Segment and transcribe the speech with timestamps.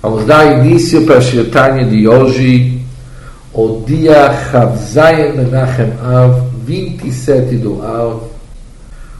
[0.00, 2.80] Vamos dar início para a Shirtanya de hoje,
[3.52, 8.22] o dia Chavzayan Menachem Av, 27 do Av.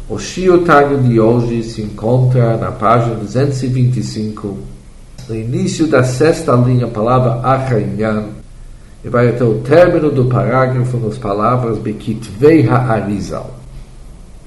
[0.08, 4.56] O Shirtanya de hoje se encontra na página 225,
[5.28, 8.26] no início da sexta linha, a palavra Achainyan,
[9.04, 13.52] e vai até o término do parágrafo nas palavras Bekitvei Ha'arizal.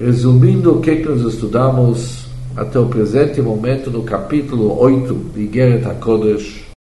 [0.00, 2.21] Resumindo o que, que nós estudamos
[2.56, 6.72] até o presente momento no capítulo 8 de Geret HaKodesh.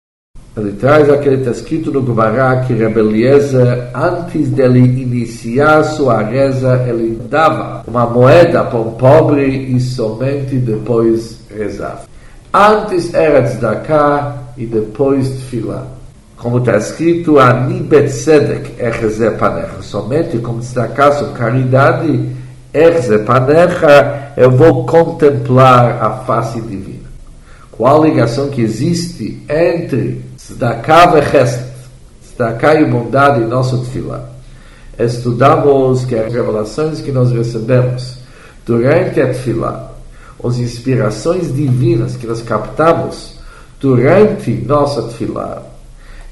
[0.56, 6.84] Ele traz aquele que está escrito no Gumará que Rebeliezer, antes dele iniciar sua reza,
[6.88, 12.02] ele dava uma moeda para um pobre e somente depois rezava.
[12.52, 15.86] Antes era tzedakah e depois tefilá.
[16.36, 19.82] Como está escrito, Ani betzedek echeze panecha.
[19.82, 22.28] Somente com tzedakah, sua caridade,
[22.72, 27.08] echeze panecha, eu vou contemplar a face divina.
[27.70, 31.64] Qual a ligação que existe entre Tzedakah e Chesed,
[32.22, 34.28] Tzedakah e bondade em nosso tefilá?
[34.98, 38.18] Estudamos que as revelações que nós recebemos
[38.66, 39.92] durante a tefilá,
[40.44, 43.34] as inspirações divinas que nós captamos
[43.80, 45.62] durante nossa tefilá,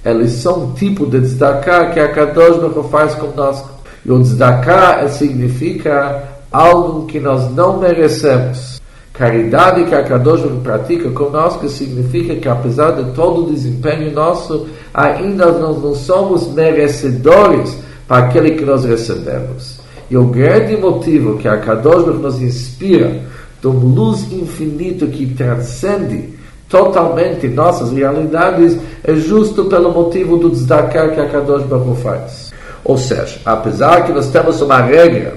[0.04, 3.77] eles são um tipo de tzedakah que a Kadosh Baruch faz conosco.
[4.08, 8.80] E o tzedakah significa algo que nós não merecemos.
[9.12, 15.52] Caridade que a Kadosh pratica conosco significa que, apesar de todo o desempenho nosso, ainda
[15.52, 19.78] nós não somos merecedores para aquele que nós recebemos.
[20.10, 23.20] E o grande motivo que a Kadosh nos inspira,
[23.62, 26.30] uma luz infinita que transcende
[26.66, 31.64] totalmente nossas realidades, é justo pelo motivo do tzedakah que a Kadosh
[32.02, 32.47] faz.
[32.88, 35.34] Ou seja, apesar que nós temos uma regra,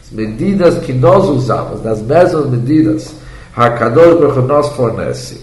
[0.00, 3.14] as medidas que nós usamos, nas mesmas medidas,
[3.54, 5.42] Hakadosh Baruch nos fornece.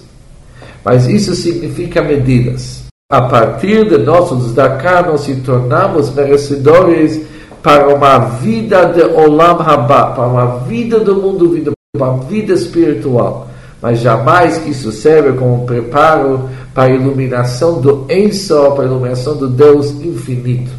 [0.84, 2.86] Mas isso significa medidas.
[3.12, 7.22] A partir de nossos destacar, nós se tornamos merecedores
[7.62, 13.50] para uma vida de Olam Haba, para uma vida do mundo, para uma vida espiritual
[13.82, 19.36] mas jamais que isso serve como preparo para a iluminação do Enso, para a iluminação
[19.36, 20.72] do Deus infinito.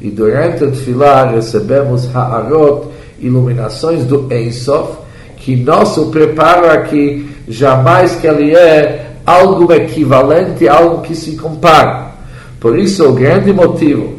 [0.00, 4.98] E durante a Tfilah recebemos Ha'arot, iluminações do Ensof,
[5.36, 12.12] que nosso preparo aqui jamais que ele é algo equivalente, algo que se compara.
[12.60, 14.14] Por isso, o grande motivo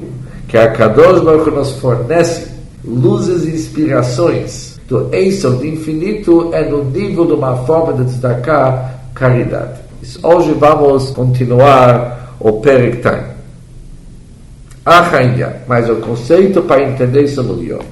[0.48, 2.48] que a Kadosh Baruch nos fornece
[2.84, 9.04] luzes e inspirações do Eisel, do infinito, é no nível de uma forma de destacar
[9.14, 9.89] caridade.
[10.24, 13.24] Hoje vamos continuar o Periktain.
[14.86, 17.84] Achainha, mas o conceito para entender isso melhor.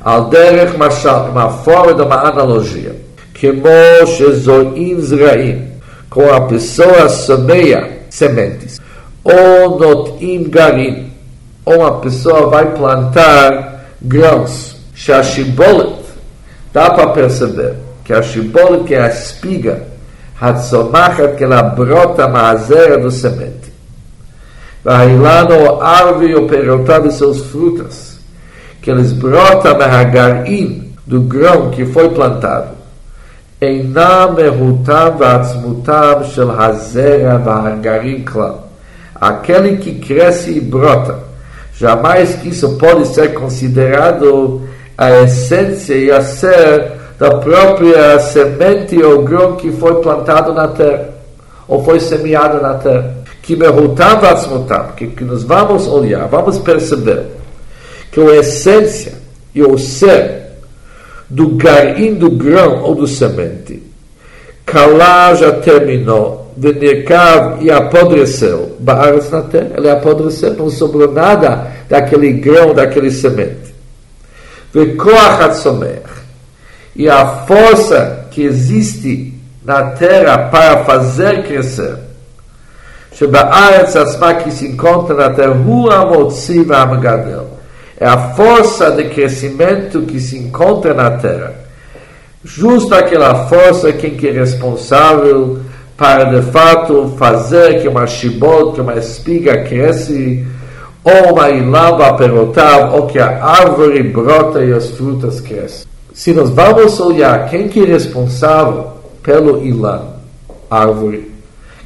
[0.00, 2.94] Al derech mashal, uma forma de uma analogia.
[3.38, 5.68] Como shezoim zraim,
[6.08, 8.80] com a pessoa semeia sementes.
[9.24, 11.10] Ou notim garim,
[11.64, 14.76] ou a pessoa vai plantar grãos.
[14.94, 16.04] Shashibolet,
[16.72, 17.74] Dá para perceber
[18.04, 19.93] que a shibola, que é a espiga,
[26.36, 28.18] O perotar de seus frutas,
[28.82, 32.74] que eles brotam mahagarim, do grão que foi plantado.
[33.60, 38.58] Einam mehutam vatzmutam shel hazera vahagarim klam.
[39.14, 41.18] Aquele que cresce e brota,
[41.74, 44.62] jamais que isso pode ser considerado
[44.98, 51.10] a essência e a ser da própria semente ou grão que foi plantado na terra,
[51.68, 53.14] ou foi semeado na terra.
[53.42, 57.26] Que mehutam vatzmutam, que, que nós vamos olhar, vamos perceber
[58.10, 59.12] que a essência
[59.54, 60.44] e o ser
[61.28, 63.82] do garim do grão ou do semente,
[64.64, 72.32] Kalá já terminou, Venirkav e apodreceu, Baaras na terra, ele apodreceu, não sobrou nada daquele
[72.34, 73.74] grão, daquele semente
[76.95, 79.33] E a força que existe
[79.63, 82.09] na terra para fazer crescer.
[83.13, 87.43] שבארץ עצמה que se encontra na terra, הוא המוציא והמגדל.
[87.99, 91.53] É a força de crescimento que se encontra na terra.
[92.45, 95.59] Justo aquela força quem que é responsável
[95.97, 100.47] para de fato fazer que uma chibot, que uma espiga cresce
[101.03, 105.85] ou uma ilava perotav, ou que a árvore brota e as frutas crescem.
[106.14, 110.02] Se nós vamos olhar quem que é responsável pelo ilã,
[110.70, 111.32] árvore,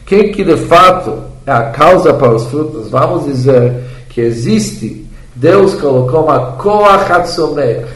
[0.05, 3.73] quem que de fato é a causa para as frutas, vamos dizer
[4.11, 7.87] que existe, Deus colocou uma koach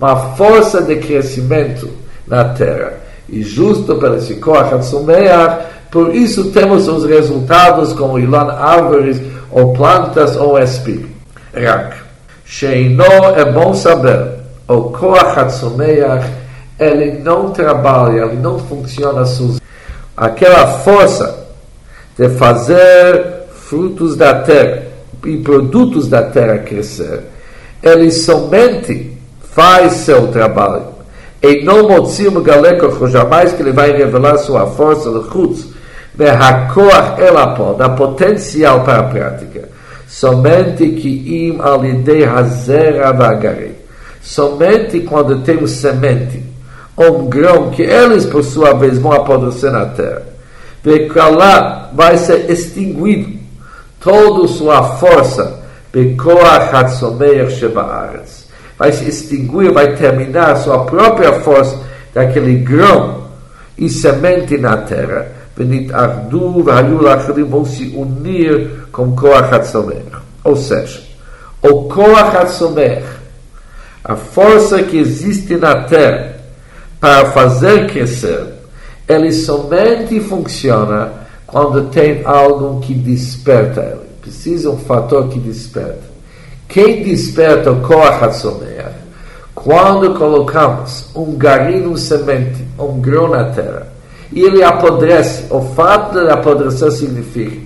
[0.00, 1.88] uma força de crescimento
[2.26, 2.94] na terra.
[3.28, 9.20] E justo pelo esse Koach Hatzomeach, por isso temos os resultados como Ilan árvores,
[9.50, 11.08] ou plantas, ou espiga.
[11.54, 11.96] Rak.
[12.44, 13.04] Sheino
[13.36, 14.31] é bom saber,
[14.68, 16.26] o Koach Hatzomeach,
[16.78, 19.60] ele não trabalha, ele não funciona sozinho.
[20.16, 21.46] Aquela força
[22.18, 24.82] de fazer frutos da terra
[25.24, 27.20] e produtos da terra crescer,
[27.82, 29.16] ele somente
[29.54, 30.92] faz seu trabalho.
[31.42, 35.66] E não motzim galeco, jamais que ele vai revelar sua força de chutz,
[36.14, 39.68] verhakoach elapó, da potencial para a prática.
[40.06, 43.71] Somente que im alidei hazera vagare.
[44.22, 46.42] Somente quando temos semente,
[46.96, 50.22] um grão que eles por sua vez vão apodrecer na terra.
[50.82, 53.38] Vekalá vai ser extinguido
[54.00, 55.60] toda sua força.
[58.78, 61.78] Vai se extinguir, vai terminar sua própria força
[62.14, 63.24] daquele grão
[63.76, 65.26] e semente na terra.
[67.48, 70.02] Vão se unir com Koach Hatzomer.
[70.42, 71.00] Ou seja,
[71.62, 73.04] o Koach Hatzomer,
[74.04, 76.36] a força que existe na terra
[76.98, 78.46] para fazer crescer,
[79.08, 81.12] ele somente funciona
[81.46, 84.12] quando tem algo que desperta ele.
[84.20, 86.12] Precisa um fator que desperta.
[86.68, 89.02] Quem desperta o Koach Hatzomeach?
[89.54, 93.86] Quando colocamos um garim, semente, um grão na terra,
[94.32, 97.56] e ele apodrece, o fato de apodrecer significa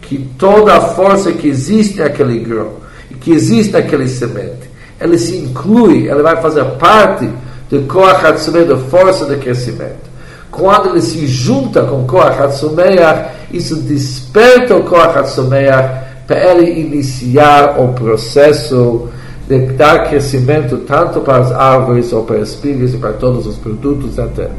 [0.00, 2.72] que toda a força que existe naquele grão,
[3.20, 4.70] que existe naquele semente,
[5.04, 7.28] ele se inclui, ele vai fazer parte
[7.70, 10.14] do Koach Hatzomeach, da força de crescimento.
[10.50, 17.78] Quando ele se junta com Koach Hatzomeach, isso desperta o Koach Hatzomeach para ele iniciar
[17.78, 19.08] o processo
[19.46, 23.56] de dar crescimento tanto para as árvores ou para as espigas e para todos os
[23.56, 24.56] produtos da terra.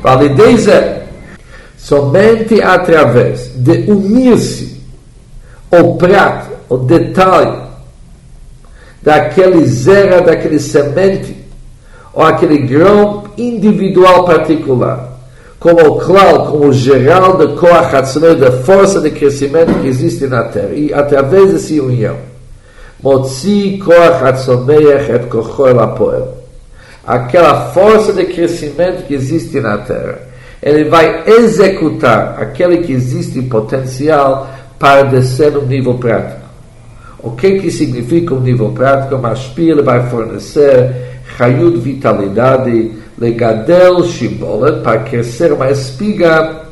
[0.00, 1.02] Vale dizer,
[1.76, 4.80] somente através de unir-se
[5.72, 7.65] o prato, o detalhe
[9.06, 11.36] daquele zera, daquele semente,
[12.12, 15.20] ou aquele grão individual particular,
[15.60, 20.42] como o claro, como o geral da Koach da força de crescimento que existe na
[20.42, 20.72] Terra.
[20.74, 22.16] E através dessa união,
[23.00, 26.38] Motzi Koach Hatzomeach et Apoel.
[27.06, 30.18] Aquela força de crescimento que existe na Terra.
[30.60, 34.50] Ele vai executar aquele que existe em potencial
[34.80, 36.45] para descer no nível prático.
[37.26, 39.18] O que que significa um nível prático?
[39.18, 40.94] Mas ele vai fornecer
[41.36, 46.66] Hayud vitalidade, legadel shibolet, para crescer uma espiga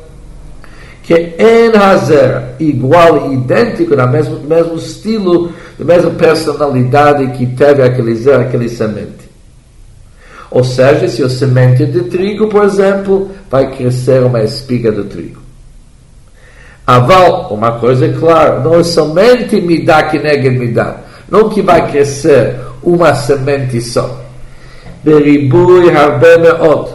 [1.03, 7.83] que é hazer, igual e idêntico, no mesmo, mesmo estilo, da mesma personalidade que teve
[7.83, 9.29] aquele zer, aquele semente.
[10.49, 15.03] Ou seja, se o semente é de trigo, por exemplo, vai crescer uma espiga de
[15.03, 15.44] trigo.
[16.86, 20.96] Aval, uma coisa é clara, não é somente me dá que nega me dá,
[21.30, 24.20] não que vai crescer uma semente só.
[25.04, 26.88] בריבוי הרבה מאוד.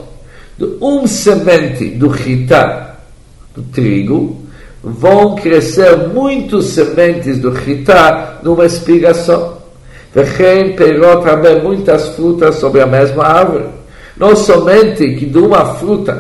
[0.82, 2.96] Um semente do chitá,
[3.54, 4.38] do trigo,
[4.82, 9.62] vão crescer muitos sementes do chitá numa espiga só.
[10.14, 13.66] Vechem perot também muitas frutas sobre a mesma árvore.
[14.16, 16.16] Não somente que de uma fruta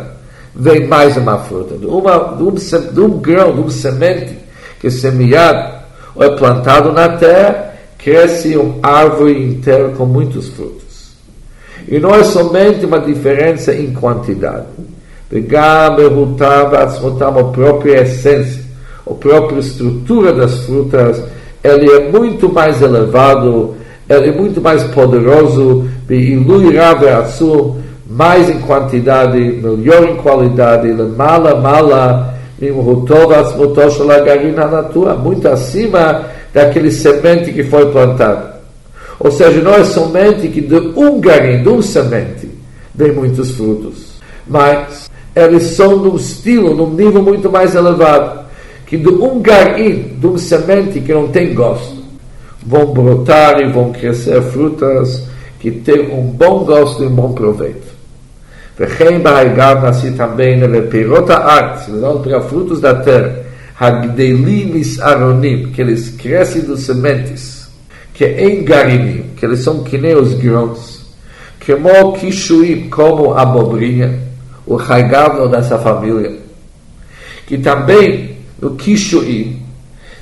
[0.55, 4.37] vem mais uma fruta, de, uma, de, um, de um grão, de um semente
[4.79, 5.75] que é semeado
[6.15, 11.15] ou é plantado na terra, cresce uma árvore inteira com muitos frutos.
[11.87, 14.65] E não é somente uma diferença em quantidade.
[15.31, 18.61] וגם מהותה ועצמותם, a própria essência,
[19.09, 21.21] a própria estrutura das frutas,
[21.63, 23.75] ele é muito mais elevado,
[24.07, 27.77] ele é muito mais poderoso, ואילוי רב ועצום,
[28.20, 32.34] mais em quantidade, melhor em qualidade, lemala, mala,
[35.16, 38.56] muito acima daquele semente que foi plantado.
[39.18, 42.46] Ou seja, não é somente que de um garim, de um semente,
[42.94, 48.40] vem muitos frutos, mas eles são num estilo, num nível muito mais elevado,
[48.84, 51.96] que de um garim, de um semente que não tem gosto,
[52.66, 55.22] vão brotar e vão crescer frutas
[55.58, 57.99] que têm um bom gosto e um bom proveito.
[58.79, 63.45] וכן בהגב נעשי também לפירות הארץ, וזאת para frutos da terra,
[63.79, 67.67] הגדלים מסערונים, que eles crescem dos sementes,
[68.13, 71.05] que em Garinim, que eles são que nem os grãos,
[71.65, 74.19] como Kishuim, como a abobrinha,
[74.65, 76.37] o raigavno dessa família,
[77.47, 79.61] que também no Kishuim,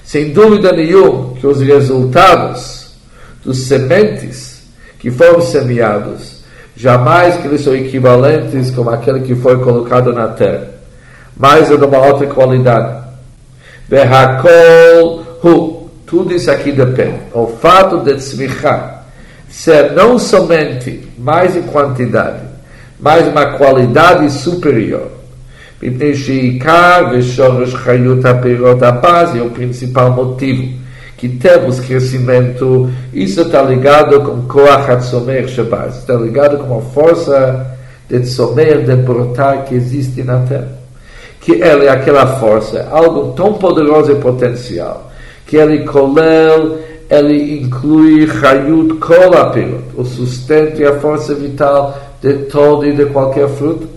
[0.03, 2.91] sem dúvida nenhuma, que os resultados
[3.43, 4.63] dos sementes
[5.00, 6.37] que foram semeados
[6.78, 10.68] jamais que eles são equivalentes como aquele que foi colocado na terra,
[11.37, 13.04] mas é de uma outra qualidade.
[13.88, 17.18] Verhakol hu, tudo isso aqui depende.
[17.32, 19.02] O fato de tzmichá
[19.50, 22.42] ser não somente mais em quantidade,
[23.00, 25.11] mas uma qualidade superior.
[25.82, 30.78] Mipnei sheikar veshorosh chayut apirot paz é o principal motivo
[31.18, 37.76] que temos crescimento, isso está ligado com Koach Hatzomer Shabbat, está ligado com a força
[38.08, 40.78] de Tzomer, de brotar que existe na terra.
[41.40, 45.10] Que ela é aquela força, algo tão poderoso e potencial,
[45.44, 46.78] que ele colel,
[47.10, 53.06] ele inclui Hayut Kol Apirot, o sustento e a força vital de todo e de
[53.06, 53.88] qualquer fruto.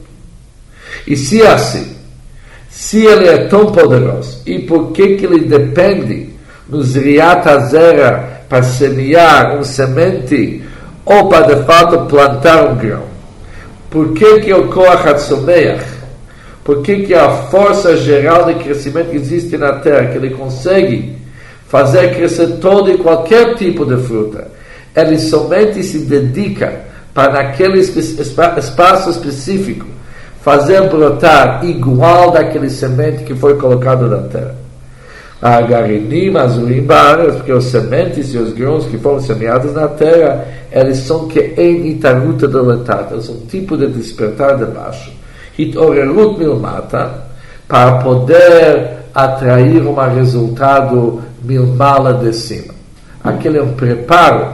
[1.06, 1.96] E se é assim,
[2.68, 6.31] se ele é tão poderoso, e por que, que ele depende
[6.72, 10.64] no Zriat Azera para semear um semente
[11.06, 13.04] ou para de fato plantar um grão.
[13.90, 15.84] Por que, que o Koach Hatzomeach,
[16.64, 21.18] por que, que a força geral de crescimento que existe na terra, que ele consegue
[21.68, 24.48] fazer crescer todo e qualquer tipo de fruta,
[24.96, 26.74] ele somente se dedica
[27.14, 29.88] para naquele espaço específico
[30.42, 34.61] fazer brotar igual daquele semente que foi colocado na terra.
[35.42, 41.00] Agarinim, azurim baaretz, porque os sementes e os grãos que foram semeados na terra, eles
[41.00, 45.12] são que em itaruta deletata, são um tipo de despertar de baixo.
[45.58, 47.24] Hitorerut milmata,
[47.68, 52.74] para poder atrair um resultado milmala de cima.
[53.24, 54.46] Aquele é um preparo,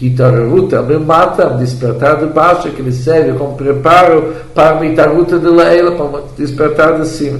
[0.00, 5.48] hitorerut milmata, um despertar de baixo, que ele serve como preparo para uma itaruta de
[5.48, 7.38] leila, para um despertar de cima.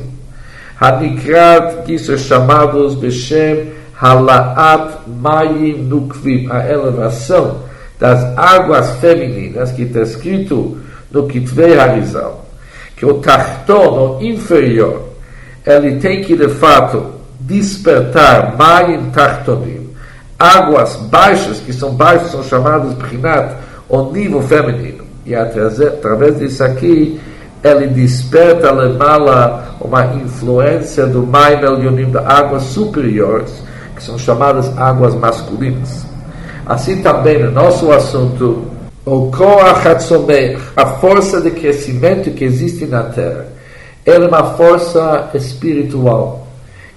[0.80, 7.58] Hanikrat, que são chamados Beshem Halaat Mayim Nukvim, a elevação
[7.98, 10.78] das águas femininas, que está escrito
[11.10, 12.46] no Kitvei Harizal,
[12.96, 15.10] que o Tachton, o inferior,
[15.66, 19.90] ele tem que de fato despertar Mayim Tachtonim,
[20.38, 23.54] águas baixas, que são baixas, são chamadas Prinat,
[23.86, 25.04] o nível feminino.
[25.26, 27.20] E através disso aqui,
[27.62, 33.52] ele desperta lemala uma influência do Maim Elionim, da águas superiores,
[33.94, 36.06] que são chamadas águas masculinas.
[36.64, 38.64] Assim também, no nosso assunto,
[39.04, 39.88] o Koach
[40.76, 43.46] a força de crescimento que existe na Terra,
[44.04, 46.46] ela é uma força espiritual,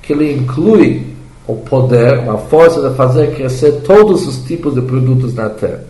[0.01, 1.13] que ele inclui
[1.46, 5.84] o poder, uma força de fazer crescer todos os tipos de produtos na Terra.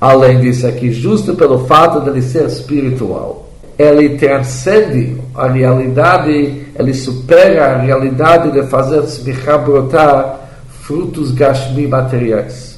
[0.00, 3.47] Além disso, aqui, justo pelo fato de ele ser espiritual,
[3.78, 10.40] ele transcende a realidade, ele supera a realidade de fazer tzmichá brotar
[10.82, 12.76] frutos gashmi materiais.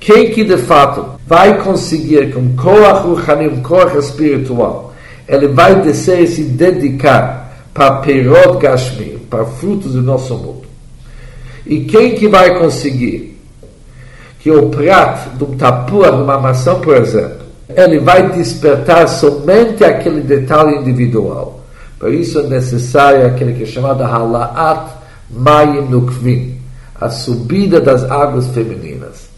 [0.00, 4.94] Quem que de fato vai conseguir com koach ruchanim, koach espiritual,
[5.28, 10.62] ele vai descer e se dedicar para perot gashmi, para frutos do nosso mundo.
[11.64, 13.38] E quem que vai conseguir
[14.40, 17.37] que o prato de um tapua, de uma maçã, por exemplo,
[17.68, 21.60] ele vai despertar somente aquele detalhe individual.
[21.98, 24.90] Por isso é necessário aquele que é chamado Halaat
[25.30, 26.56] Mayim Nukvim,
[26.98, 29.28] a subida das águas femininas,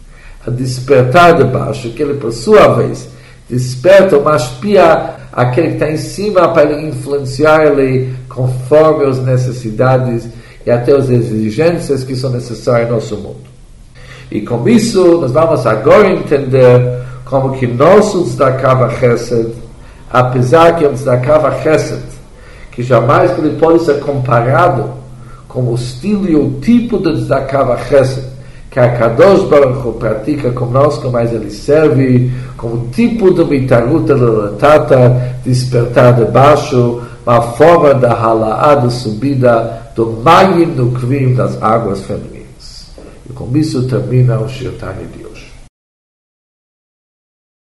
[0.45, 3.09] a despertar de baixo, que ele, por sua vez,
[3.49, 10.27] desperta ou maspia aquele que está em cima para influenciar ele conforme as necessidades
[10.65, 13.51] e até as exigências que são necessárias no nosso mundo.
[14.31, 17.00] E com isso, nós vamos agora entender
[17.31, 19.53] como que nosso tzedakah chesed,
[20.11, 22.03] apesar que é um tzedakah chesed,
[22.73, 24.91] que jamais ele pode ser comparado
[25.47, 28.25] com o estilo e o tipo de tzedakah chesed
[28.69, 35.35] que a Kadosh Baruch Hu pratica conosco, mas ele serve como tipo de mitaruta lelatata,
[35.45, 42.01] despertar de baixo, uma forma da halaá, da subida do mayim no crime das águas
[42.01, 42.87] femininas.
[43.29, 45.30] E com isso termina o Shirtani de.